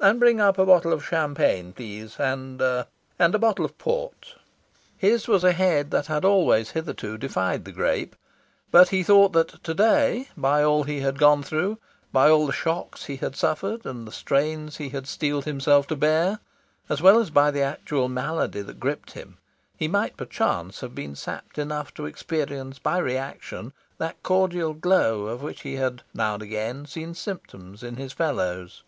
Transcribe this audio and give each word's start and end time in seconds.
And 0.00 0.18
bring 0.18 0.40
up 0.40 0.56
a 0.56 0.64
bottle 0.64 0.90
of 0.94 1.04
champagne, 1.04 1.74
please; 1.74 2.18
and 2.18 2.62
and 3.18 3.34
a 3.34 3.38
bottle 3.38 3.62
of 3.62 3.76
port." 3.76 4.36
His 4.96 5.28
was 5.28 5.44
a 5.44 5.52
head 5.52 5.90
that 5.90 6.06
had 6.06 6.24
always 6.24 6.70
hitherto 6.70 7.18
defied 7.18 7.66
the 7.66 7.72
grape. 7.72 8.16
But 8.70 8.88
he 8.88 9.02
thought 9.02 9.34
that 9.34 9.62
to 9.62 9.74
day, 9.74 10.30
by 10.34 10.62
all 10.62 10.84
he 10.84 11.00
had 11.00 11.18
gone 11.18 11.42
through, 11.42 11.76
by 12.10 12.30
all 12.30 12.46
the 12.46 12.54
shocks 12.54 13.04
he 13.04 13.16
had 13.16 13.36
suffered, 13.36 13.84
and 13.84 14.08
the 14.08 14.12
strains 14.12 14.78
he 14.78 14.88
had 14.88 15.06
steeled 15.06 15.44
himself 15.44 15.86
to 15.88 15.94
bear, 15.96 16.38
as 16.88 17.02
well 17.02 17.18
as 17.18 17.28
by 17.28 17.50
the 17.50 17.60
actual 17.60 18.08
malady 18.08 18.62
that 18.62 18.80
gripped 18.80 19.10
him, 19.12 19.36
he 19.76 19.88
might 19.88 20.16
perchance 20.16 20.80
have 20.80 20.94
been 20.94 21.14
sapped 21.14 21.58
enough 21.58 21.92
to 21.92 22.06
experience 22.06 22.78
by 22.78 22.96
reaction 22.96 23.74
that 23.98 24.22
cordial 24.22 24.72
glow 24.72 25.26
of 25.26 25.42
which 25.42 25.60
he 25.64 25.74
had 25.76 26.00
now 26.14 26.32
and 26.32 26.42
again 26.42 26.86
seen 26.86 27.12
symptoms 27.12 27.82
in 27.82 27.96
his 27.96 28.14
fellows. 28.14 28.82